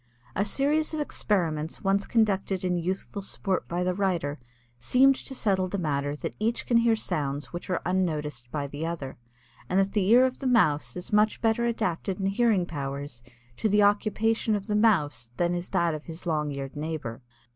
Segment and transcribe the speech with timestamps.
[0.35, 4.39] A series of experiments once conducted in youthful sport by the writer,
[4.79, 8.83] seemed to settle the matter that each can hear sounds which are unnoticed by the
[8.83, 9.17] other,
[9.69, 13.21] and that the ear of the Mouse is much better adapted in hearing powers
[13.57, 17.21] to the occupation of the Mouse than is that of his long eared neighbor.